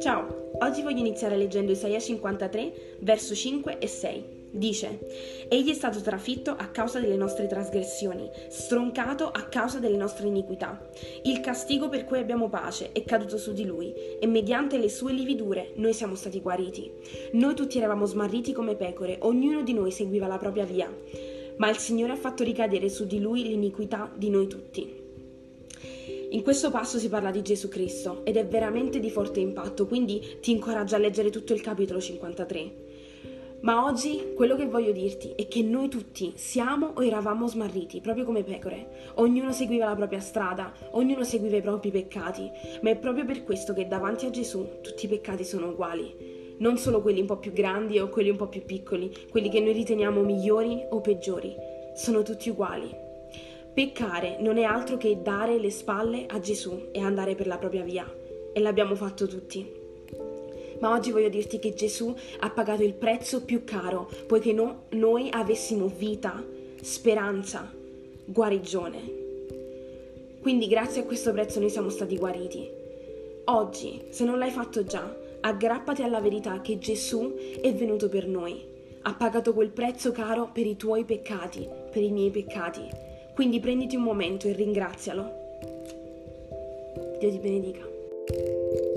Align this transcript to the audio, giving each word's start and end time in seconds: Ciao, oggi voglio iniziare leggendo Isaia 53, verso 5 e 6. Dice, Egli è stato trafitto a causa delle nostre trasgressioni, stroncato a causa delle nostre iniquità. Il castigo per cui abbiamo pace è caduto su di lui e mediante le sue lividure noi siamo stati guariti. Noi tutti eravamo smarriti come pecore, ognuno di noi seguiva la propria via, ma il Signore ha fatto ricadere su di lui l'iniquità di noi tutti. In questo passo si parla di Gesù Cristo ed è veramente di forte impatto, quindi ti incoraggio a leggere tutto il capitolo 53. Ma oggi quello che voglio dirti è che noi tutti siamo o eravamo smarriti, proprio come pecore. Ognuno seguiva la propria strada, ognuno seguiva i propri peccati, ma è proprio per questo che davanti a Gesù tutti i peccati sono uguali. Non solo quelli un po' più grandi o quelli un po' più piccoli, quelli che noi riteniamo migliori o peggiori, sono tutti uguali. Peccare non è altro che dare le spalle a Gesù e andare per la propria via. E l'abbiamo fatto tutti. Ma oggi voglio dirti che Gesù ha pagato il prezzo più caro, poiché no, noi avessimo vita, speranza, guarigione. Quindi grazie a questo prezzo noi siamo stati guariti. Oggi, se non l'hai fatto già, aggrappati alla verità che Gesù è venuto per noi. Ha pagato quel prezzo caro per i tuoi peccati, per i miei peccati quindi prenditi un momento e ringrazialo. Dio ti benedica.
Ciao, 0.00 0.52
oggi 0.60 0.82
voglio 0.82 1.00
iniziare 1.00 1.36
leggendo 1.36 1.72
Isaia 1.72 1.98
53, 1.98 2.72
verso 3.00 3.34
5 3.34 3.78
e 3.78 3.86
6. 3.88 4.24
Dice, 4.52 5.00
Egli 5.48 5.70
è 5.70 5.74
stato 5.74 6.00
trafitto 6.00 6.52
a 6.52 6.66
causa 6.66 7.00
delle 7.00 7.16
nostre 7.16 7.48
trasgressioni, 7.48 8.30
stroncato 8.50 9.28
a 9.32 9.48
causa 9.48 9.80
delle 9.80 9.96
nostre 9.96 10.28
iniquità. 10.28 10.88
Il 11.24 11.40
castigo 11.40 11.88
per 11.88 12.04
cui 12.04 12.18
abbiamo 12.18 12.48
pace 12.48 12.92
è 12.92 13.02
caduto 13.02 13.36
su 13.36 13.52
di 13.52 13.64
lui 13.64 13.92
e 14.20 14.26
mediante 14.28 14.78
le 14.78 14.90
sue 14.90 15.12
lividure 15.12 15.72
noi 15.76 15.92
siamo 15.92 16.14
stati 16.14 16.40
guariti. 16.40 16.88
Noi 17.32 17.56
tutti 17.56 17.78
eravamo 17.78 18.06
smarriti 18.06 18.52
come 18.52 18.76
pecore, 18.76 19.16
ognuno 19.22 19.62
di 19.62 19.72
noi 19.72 19.90
seguiva 19.90 20.28
la 20.28 20.38
propria 20.38 20.64
via, 20.64 20.88
ma 21.56 21.68
il 21.68 21.78
Signore 21.78 22.12
ha 22.12 22.16
fatto 22.16 22.44
ricadere 22.44 22.88
su 22.88 23.06
di 23.06 23.18
lui 23.18 23.42
l'iniquità 23.42 24.12
di 24.14 24.30
noi 24.30 24.46
tutti. 24.46 25.01
In 26.32 26.42
questo 26.42 26.70
passo 26.70 26.98
si 26.98 27.10
parla 27.10 27.30
di 27.30 27.42
Gesù 27.42 27.68
Cristo 27.68 28.22
ed 28.24 28.38
è 28.38 28.46
veramente 28.46 29.00
di 29.00 29.10
forte 29.10 29.40
impatto, 29.40 29.86
quindi 29.86 30.38
ti 30.40 30.50
incoraggio 30.50 30.94
a 30.94 30.98
leggere 30.98 31.28
tutto 31.28 31.52
il 31.52 31.60
capitolo 31.60 32.00
53. 32.00 32.72
Ma 33.60 33.84
oggi 33.84 34.32
quello 34.34 34.56
che 34.56 34.66
voglio 34.66 34.92
dirti 34.92 35.34
è 35.36 35.46
che 35.46 35.62
noi 35.62 35.90
tutti 35.90 36.32
siamo 36.36 36.92
o 36.94 37.04
eravamo 37.04 37.46
smarriti, 37.46 38.00
proprio 38.00 38.24
come 38.24 38.44
pecore. 38.44 39.12
Ognuno 39.16 39.52
seguiva 39.52 39.84
la 39.84 39.94
propria 39.94 40.20
strada, 40.20 40.72
ognuno 40.92 41.22
seguiva 41.22 41.58
i 41.58 41.62
propri 41.62 41.90
peccati, 41.90 42.50
ma 42.80 42.88
è 42.88 42.96
proprio 42.96 43.26
per 43.26 43.44
questo 43.44 43.74
che 43.74 43.86
davanti 43.86 44.24
a 44.24 44.30
Gesù 44.30 44.80
tutti 44.80 45.04
i 45.04 45.08
peccati 45.08 45.44
sono 45.44 45.68
uguali. 45.68 46.54
Non 46.60 46.78
solo 46.78 47.02
quelli 47.02 47.20
un 47.20 47.26
po' 47.26 47.36
più 47.36 47.52
grandi 47.52 47.98
o 47.98 48.08
quelli 48.08 48.30
un 48.30 48.36
po' 48.36 48.48
più 48.48 48.64
piccoli, 48.64 49.12
quelli 49.28 49.50
che 49.50 49.60
noi 49.60 49.74
riteniamo 49.74 50.22
migliori 50.22 50.82
o 50.88 51.02
peggiori, 51.02 51.54
sono 51.94 52.22
tutti 52.22 52.48
uguali. 52.48 53.10
Peccare 53.74 54.36
non 54.38 54.58
è 54.58 54.64
altro 54.64 54.98
che 54.98 55.22
dare 55.22 55.58
le 55.58 55.70
spalle 55.70 56.26
a 56.26 56.38
Gesù 56.40 56.88
e 56.92 57.00
andare 57.00 57.34
per 57.34 57.46
la 57.46 57.56
propria 57.56 57.82
via. 57.82 58.06
E 58.52 58.60
l'abbiamo 58.60 58.94
fatto 58.94 59.26
tutti. 59.26 59.66
Ma 60.78 60.90
oggi 60.90 61.10
voglio 61.10 61.30
dirti 61.30 61.58
che 61.58 61.72
Gesù 61.72 62.14
ha 62.40 62.50
pagato 62.50 62.82
il 62.82 62.92
prezzo 62.92 63.44
più 63.44 63.64
caro, 63.64 64.10
poiché 64.26 64.52
no, 64.52 64.84
noi 64.90 65.30
avessimo 65.32 65.86
vita, 65.86 66.44
speranza, 66.82 67.72
guarigione. 68.26 69.20
Quindi 70.42 70.66
grazie 70.66 71.02
a 71.02 71.06
questo 71.06 71.32
prezzo 71.32 71.58
noi 71.58 71.70
siamo 71.70 71.88
stati 71.88 72.18
guariti. 72.18 72.68
Oggi, 73.44 74.02
se 74.10 74.24
non 74.24 74.38
l'hai 74.38 74.50
fatto 74.50 74.84
già, 74.84 75.16
aggrappati 75.40 76.02
alla 76.02 76.20
verità 76.20 76.60
che 76.60 76.78
Gesù 76.78 77.34
è 77.62 77.72
venuto 77.72 78.10
per 78.10 78.26
noi. 78.26 78.62
Ha 79.00 79.14
pagato 79.14 79.54
quel 79.54 79.70
prezzo 79.70 80.12
caro 80.12 80.50
per 80.52 80.66
i 80.66 80.76
tuoi 80.76 81.04
peccati, 81.04 81.66
per 81.90 82.02
i 82.02 82.10
miei 82.10 82.30
peccati 82.30 83.10
quindi 83.34 83.60
prenditi 83.60 83.96
un 83.96 84.02
momento 84.02 84.48
e 84.48 84.52
ringrazialo. 84.52 85.40
Dio 87.18 87.30
ti 87.30 87.38
benedica. 87.38 88.91